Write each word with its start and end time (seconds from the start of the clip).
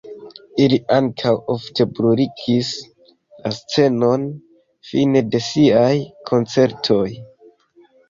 Ili 0.63 0.77
ankaŭ 0.95 1.33
ofte 1.55 1.87
bruligis 1.99 2.73
la 3.11 3.53
scenon 3.59 4.27
fine 4.93 5.27
de 5.33 5.45
siaj 5.53 5.95
koncertoj. 6.35 7.03